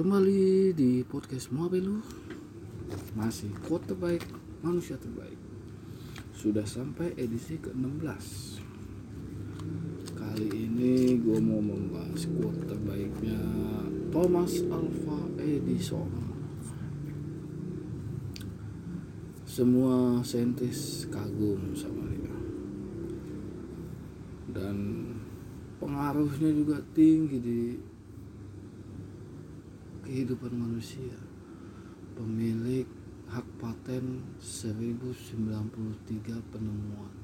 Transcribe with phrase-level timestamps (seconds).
[0.00, 2.00] semua belu
[3.12, 4.24] masih quote terbaik
[4.64, 5.36] manusia terbaik.
[6.32, 8.24] Sudah sampai edisi ke-16.
[10.16, 13.44] Kali ini gue mau membahas quote terbaiknya
[14.08, 16.08] Thomas Alva Edison.
[19.44, 22.36] Semua saintis kagum sama dia.
[24.48, 25.04] Dan
[25.76, 27.89] pengaruhnya juga tinggi di
[30.10, 31.14] kehidupan manusia.
[32.18, 32.82] Pemilik
[33.30, 35.70] hak paten 1093
[36.50, 37.14] penemuan.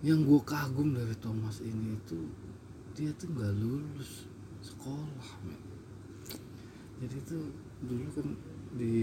[0.00, 2.16] Yang gue kagum dari Thomas ini itu
[2.96, 4.24] dia tuh nggak lulus
[4.64, 5.60] sekolah men.
[7.04, 7.44] Jadi tuh
[7.84, 8.28] dulu kan
[8.80, 8.96] di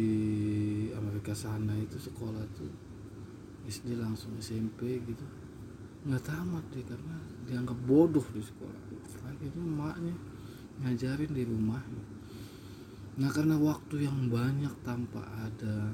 [0.97, 2.73] Amerika sana itu sekolah tuh
[3.69, 5.25] SD langsung SMP gitu.
[6.09, 8.81] Nggak tamat deh karena dianggap bodoh di sekolah.
[9.41, 10.13] Itu emaknya
[10.81, 11.81] ngajarin di rumah.
[13.21, 15.93] Nah karena waktu yang banyak tanpa ada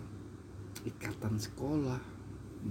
[0.88, 2.00] ikatan sekolah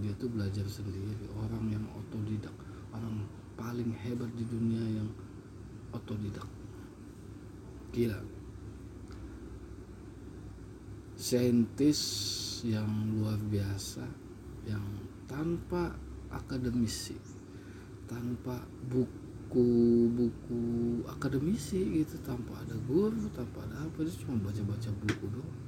[0.01, 1.29] dia tuh belajar sendiri.
[1.37, 2.55] Orang yang otodidak
[2.93, 3.25] orang
[3.57, 5.09] paling hebat di dunia yang
[5.93, 6.49] otodidak.
[7.93, 8.21] Gila.
[11.17, 12.01] Saintis
[12.65, 14.05] yang luar biasa
[14.69, 14.85] yang
[15.25, 15.97] tanpa
[16.29, 17.17] akademisi
[18.07, 18.63] tanpa
[19.47, 20.59] buku-buku
[21.07, 25.59] akademisi gitu tanpa ada guru tanpa ada apa dia cuma baca-baca buku doang.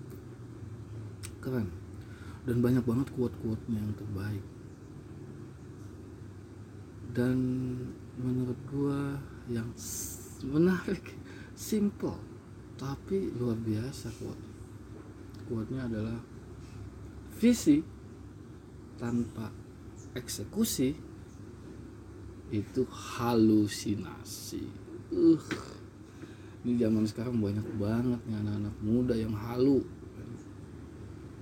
[1.39, 1.71] Keren.
[2.43, 4.45] Dan banyak banget quote-quote-nya yang terbaik.
[7.15, 7.37] Dan
[8.19, 9.71] menurut gua yang
[10.43, 11.15] menarik
[11.55, 12.19] simple
[12.75, 14.45] tapi luar biasa quote.
[15.47, 16.19] Quote-nya adalah
[17.39, 17.79] visi
[18.99, 19.55] tanpa
[20.19, 21.08] eksekusi
[22.49, 24.65] itu halusinasi.
[25.13, 25.41] Uh,
[26.65, 29.85] ini zaman sekarang banyak banget nih anak-anak muda yang halu.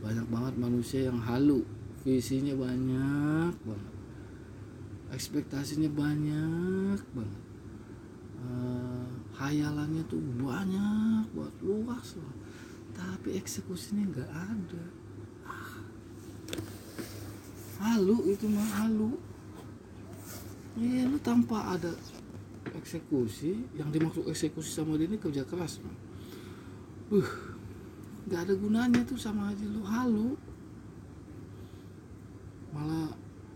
[0.03, 1.67] Banyak banget manusia yang halu,
[2.05, 3.95] visinya banyak banget,
[5.11, 7.45] ekspektasinya banyak banget,
[8.39, 12.35] uh, hayalannya tuh banyak buat luas loh.
[12.95, 14.85] Tapi eksekusinya nggak ada.
[17.77, 19.21] halu itu mah halu
[20.77, 21.93] ya lu tanpa ada
[22.77, 25.97] eksekusi yang dimaksud eksekusi sama dia ini kerja keras man.
[27.09, 27.31] Buh,
[28.29, 30.35] nggak ada gunanya tuh sama aja lu halu
[32.75, 33.09] malah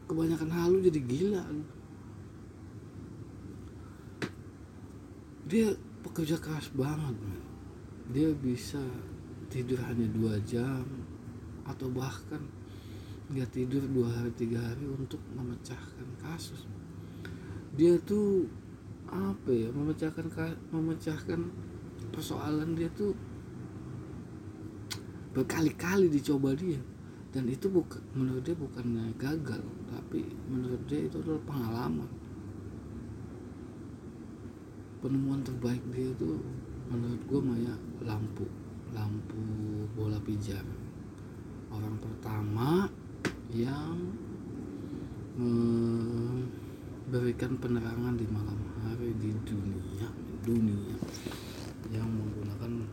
[0.09, 1.67] kebanyakan halu jadi gila lu
[5.51, 5.75] dia
[6.07, 7.43] pekerja keras banget man.
[8.15, 8.81] dia bisa
[9.51, 10.87] tidur hanya dua jam
[11.67, 12.41] atau bahkan
[13.31, 16.67] nggak tidur dua hari tiga hari untuk memecahkan kasus
[17.81, 18.45] dia tuh
[19.09, 20.29] apa ya memecahkan
[20.69, 21.41] memecahkan
[22.13, 23.17] persoalan dia tuh
[25.33, 26.77] berkali-kali dicoba dia.
[27.33, 32.11] Dan itu bukan menurut dia bukannya gagal tapi menurut dia itu adalah pengalaman.
[35.01, 36.37] Penemuan terbaik dia itu
[36.93, 37.75] menurut gue Maya
[38.05, 38.45] lampu
[38.93, 39.41] lampu
[39.97, 40.67] bola pijar
[41.71, 42.91] orang pertama
[43.55, 43.95] yang
[47.11, 48.55] memberikan penerangan di malam
[48.87, 50.07] hari di dunia
[50.47, 50.95] dunia
[51.91, 52.87] yang menggunakan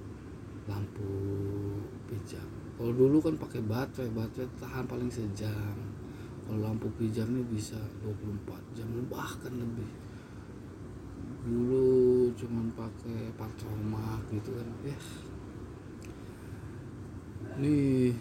[0.66, 1.14] lampu
[2.10, 5.78] pijar kalau dulu kan pakai baterai baterai tahan paling sejam.
[6.46, 9.90] Kalau lampu pijar ini bisa 24 jam bahkan lebih.
[11.46, 14.70] Dulu cuman pakai patromak gitu kan.
[14.86, 14.98] Ya
[17.58, 18.14] ini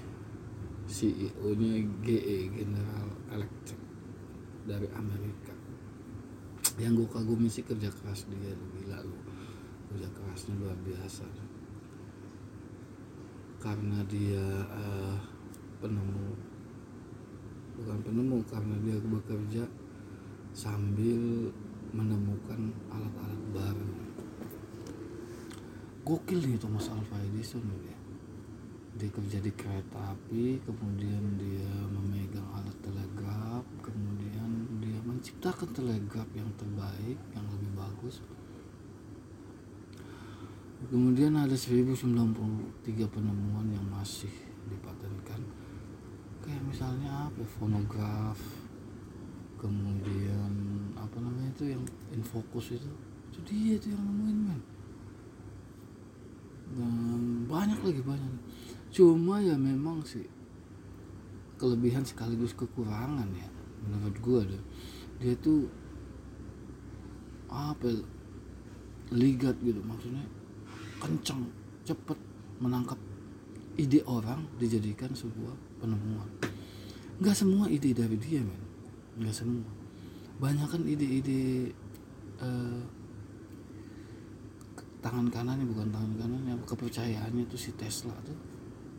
[0.88, 3.81] CEO-nya GE General Electric
[4.65, 5.56] dari Amerika
[6.76, 9.17] yang gue kagumi sih kerja keras dia gila lu.
[9.93, 11.25] Kerja kerasnya luar biasa.
[13.56, 15.17] Karena dia uh,
[15.81, 16.37] penemu.
[17.81, 19.64] Bukan penemu karena dia bekerja
[20.56, 21.52] sambil
[21.93, 23.93] menemukan alat-alat baru.
[26.06, 27.96] Gokil nih Thomas Alva Edison ya
[28.96, 29.08] dia.
[29.12, 34.66] Kerja di kereta api kemudian dia memegang alat telegraf kemudian dia
[35.06, 38.19] menciptakan telegraf yang terbaik yang lebih bagus.
[40.91, 42.05] Kemudian ada 1093
[43.08, 44.31] penemuan yang masih
[44.67, 45.41] dipatenkan
[46.43, 47.43] kayak misalnya apa?
[47.58, 48.38] Fonograf
[49.56, 50.53] kemudian
[50.99, 51.82] apa namanya itu yang
[52.12, 52.91] infokus itu.
[53.31, 54.61] Itu dia itu yang nemuin men.
[56.76, 58.32] Dan banyak lagi banyak
[58.91, 60.26] cuma ya memang sih
[61.56, 63.49] kelebihan sekaligus kekurangan ya
[63.84, 64.62] menurut gue deh
[65.17, 65.64] dia tuh
[67.50, 68.00] apa ya,
[69.14, 69.81] ligat gitu.
[69.81, 70.25] Maksudnya
[70.99, 71.46] kencang
[71.87, 72.19] cepet
[72.58, 72.99] menangkap
[73.76, 76.28] ide orang dijadikan sebuah penemuan.
[77.20, 78.62] Nggak semua ide dari dia men.
[79.20, 79.69] Nggak semua.
[80.37, 81.72] Banyak kan ide-ide
[82.44, 82.82] eh,
[85.00, 88.37] tangan kanannya bukan tangan kanannya kepercayaannya tuh si Tesla tuh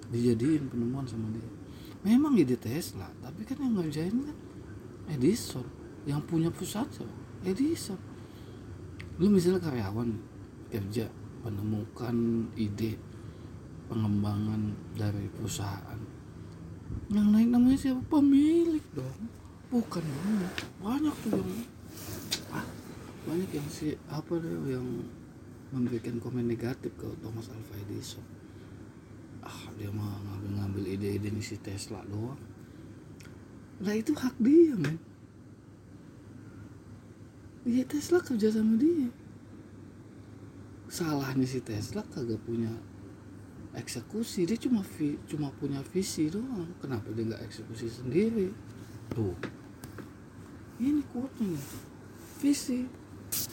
[0.09, 1.45] dijadiin penemuan sama dia.
[2.01, 4.37] Memang ide Tesla tapi kan yang ngerjain kan
[5.07, 5.63] Edison
[6.07, 6.87] yang punya pusat
[7.43, 7.99] Edison.
[9.17, 10.09] Lu misalnya karyawan
[10.67, 11.07] kerja
[11.47, 12.99] menemukan ide
[13.87, 15.99] pengembangan dari perusahaan.
[17.07, 18.03] Yang naik namanya siapa?
[18.11, 19.21] Pemilik dong.
[19.67, 21.51] Bukan banyak banyak tuh yang
[22.55, 22.65] ah,
[23.27, 24.87] banyak yang si apa deh yang
[25.75, 28.23] memberikan komen negatif ke Thomas Alva Edison.
[29.43, 32.39] Ah dia mah ngambil-ngambil ide-ide si Tesla doang
[33.77, 34.97] lah itu hak dia men.
[37.67, 39.11] Iya Tesla kerja sama dia.
[40.87, 42.71] Salahnya si Tesla kagak punya
[43.75, 44.47] eksekusi.
[44.47, 46.71] Dia cuma vi, cuma punya visi doang.
[46.79, 48.49] Kenapa dia nggak eksekusi sendiri?
[49.11, 49.35] Tuh.
[50.79, 51.59] Ini quote-nya
[52.39, 52.87] visi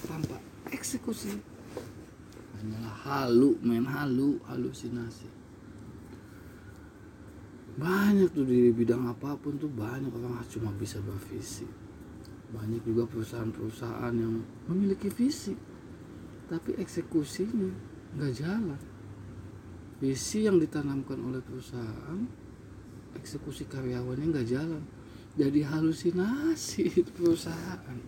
[0.06, 0.38] tanpa
[0.70, 1.34] eksekusi.
[2.54, 5.43] Hanyalah halu main halu halusinasi
[7.74, 11.66] banyak tuh di bidang apa pun tuh banyak orang cuma bisa bervisi
[12.54, 14.38] banyak juga perusahaan-perusahaan yang
[14.70, 15.74] memiliki visi
[16.46, 18.80] tapi eksekusinya nggak jalan.
[19.98, 22.20] Visi yang ditanamkan oleh perusahaan
[23.18, 24.82] eksekusi karyawannya nggak jalan.
[25.34, 26.84] Jadi halusinasi
[27.18, 27.98] perusahaan.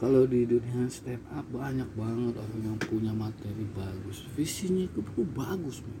[0.00, 4.24] Kalau di dunia stand up banyak banget orang yang punya materi bagus.
[4.34, 4.98] Visinya itu
[5.36, 6.00] bagus man.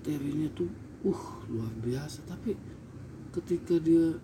[0.00, 0.72] Materinya tuh
[1.04, 2.24] uh luar biasa.
[2.24, 2.56] Tapi
[3.36, 4.16] ketika dia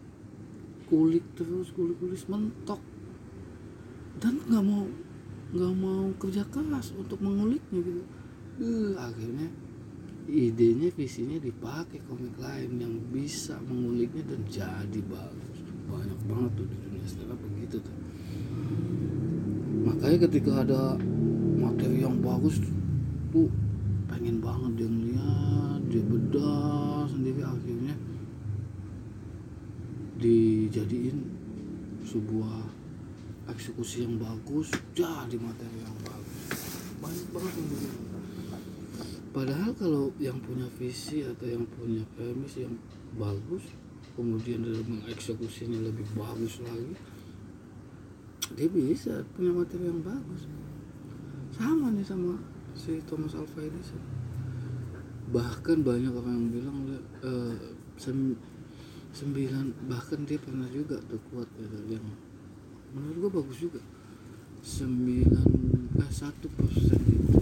[0.88, 2.80] kulik terus kulik kulik mentok.
[4.16, 4.88] Dan nggak mau
[5.52, 8.02] nggak mau kerja keras untuk menguliknya gitu.
[8.56, 9.52] Uh, akhirnya
[10.32, 15.60] idenya visinya dipakai komik lain yang bisa menguliknya dan jadi bagus.
[15.92, 17.96] Banyak banget tuh di dunia stand begitu tuh.
[19.84, 20.96] Makanya ketika ada
[21.60, 22.56] materi yang bagus
[23.28, 23.52] tuh
[24.16, 24.88] pengen banget dia
[26.02, 27.94] bedah sendiri akhirnya
[30.16, 31.18] dijadiin
[32.04, 32.64] sebuah
[33.52, 36.36] eksekusi yang bagus jadi materi yang bagus.
[36.96, 38.16] Banyak banget yang begitu
[39.36, 42.72] padahal kalau yang punya visi atau yang punya premis yang
[43.20, 43.68] bagus
[44.16, 46.96] kemudian dalam mengeksekusinya lebih bagus lagi
[48.56, 50.48] dia bisa punya materi yang bagus.
[51.52, 52.40] Sama nih sama
[52.72, 54.00] si Thomas Alva Edison
[55.34, 56.78] bahkan banyak orang yang bilang
[57.26, 57.54] uh,
[57.98, 58.38] sem
[59.10, 62.04] sembilan bahkan dia pernah juga tuh kuat gitu yang
[62.94, 63.82] menurut gua bagus juga.
[64.62, 65.48] Sembilan
[65.98, 67.38] eh satu persen itu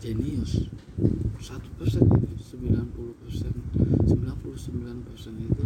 [0.00, 0.66] jenius.
[1.40, 3.52] Satu persen itu sembilan puluh persen
[4.06, 5.64] sembilan puluh sembilan persen itu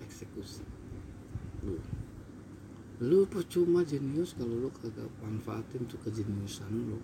[0.00, 0.64] eksekusi.
[1.64, 1.74] Lu
[3.04, 6.96] lu percuma jenius kalau lu kagak manfaatin tuh kejeniusan lu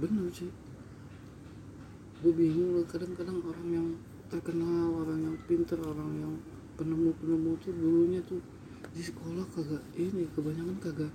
[0.00, 0.50] bener sih.
[2.24, 3.88] Gue bingung loh kadang-kadang orang yang
[4.32, 6.34] terkenal orang yang pinter orang yang
[6.74, 8.40] penemu-penemu tuh dulunya tuh
[8.90, 11.12] di sekolah kagak ini kebanyakan kagak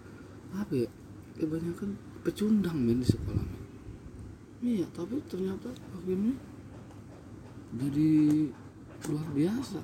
[0.55, 0.89] apa ya
[1.35, 3.63] kebanyakan pecundang men di sekolah men.
[4.59, 6.35] Iya tapi ternyata akhirnya
[7.75, 8.11] jadi
[9.09, 9.79] luar biasa.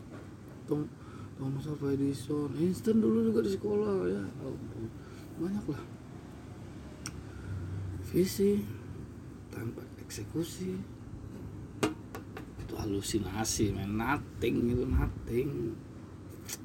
[0.65, 0.89] Tom
[1.35, 4.23] Thomas Alva Edison Einstein dulu juga di sekolah ya
[5.35, 5.83] banyak lah
[8.07, 8.63] visi
[9.55, 10.75] tanpa eksekusi.
[12.59, 15.71] Itu halusinasi men nothing itu nothing.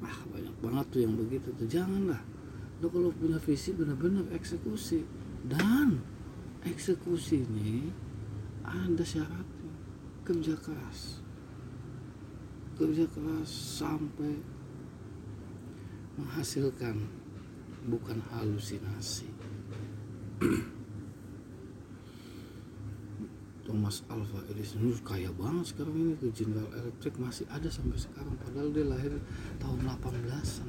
[0.03, 1.67] Ah banyak banget tuh yang begitu tuh.
[1.71, 2.19] Janganlah.
[2.83, 5.07] Lo kalau punya visi benar-benar eksekusi.
[5.47, 6.03] Dan
[6.67, 7.87] eksekusinya
[8.67, 9.73] ada syaratnya.
[10.27, 11.23] Kerja keras.
[12.75, 14.35] Kerja keras sampai
[16.19, 17.21] menghasilkan
[17.89, 19.25] bukan halusinasi
[23.91, 26.31] Thomas Alva Edison itu kaya banget sekarang ini tuh.
[26.31, 29.11] General Electric masih ada sampai sekarang padahal dia lahir
[29.59, 30.67] tahun 18-an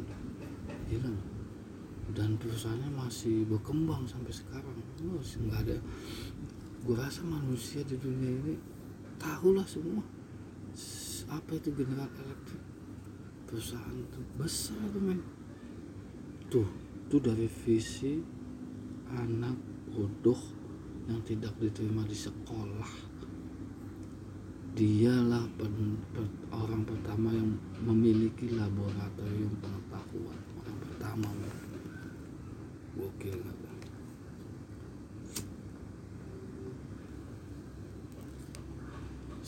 [0.90, 1.14] gila
[2.18, 4.74] dan perusahaannya masih berkembang sampai sekarang.
[4.98, 5.78] Nggak ada.
[6.82, 8.58] Gue rasa manusia di dunia ini
[9.22, 10.02] tahulah semua
[11.30, 12.62] apa itu General Electric.
[13.46, 15.22] Perusahaan itu besar itu men.
[16.50, 16.66] Tuh
[17.06, 18.18] tuh dari visi
[19.14, 19.54] anak
[19.94, 20.42] bodoh
[21.06, 23.11] yang tidak diterima di sekolah
[24.72, 26.00] dialah pen,
[26.48, 27.52] orang pertama yang
[27.84, 31.28] memiliki laboratorium pengetahuan orang pertama
[32.96, 33.72] gokil tuh?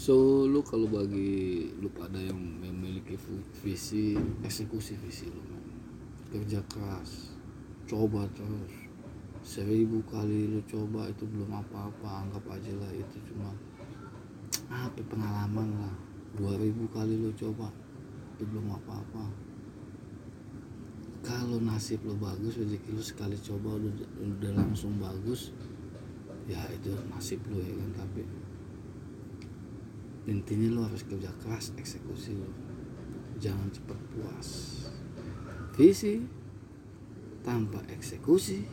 [0.05, 3.17] So lu kalau bagi lu pada yang memiliki
[3.65, 4.13] visi
[4.45, 5.65] eksekusi visi lu man.
[6.29, 7.33] kerja keras
[7.89, 8.85] coba terus
[9.41, 13.49] seribu kali lu coba itu belum apa-apa anggap aja lah itu cuma
[14.71, 15.97] apa pengalaman lah.
[16.35, 17.71] Dua ribu kali lu coba
[18.35, 19.25] itu belum apa-apa.
[21.25, 25.55] Kalau nasib lo bagus rezeki lo sekali coba udah, udah langsung bagus
[26.45, 27.91] ya itu nasib lo ya kan?
[28.05, 28.23] Tapi
[30.29, 32.51] intinya lo harus kerja keras eksekusi lo.
[33.39, 34.49] Jangan cepat puas.
[35.79, 36.19] Visi
[37.47, 38.67] tanpa eksekusi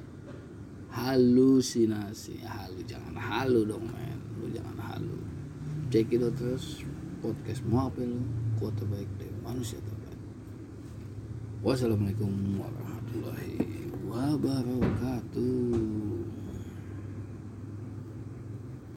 [0.91, 2.41] halusinasi.
[2.41, 4.19] Halu jangan halu dong men.
[4.41, 5.40] Lu jangan halu
[5.91, 6.87] check it out terus
[7.19, 7.99] podcast mau apa
[8.55, 10.15] kuat terbaik dari manusia terbaik.
[11.59, 16.10] Wassalamualaikum warahmatullahi wabarakatuh